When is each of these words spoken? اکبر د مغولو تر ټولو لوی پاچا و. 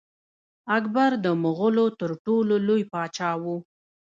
اکبر 0.77 1.11
د 1.25 1.25
مغولو 1.43 1.85
تر 1.99 2.11
ټولو 2.25 2.55
لوی 2.67 2.83
پاچا 2.93 3.31
و. 3.41 3.43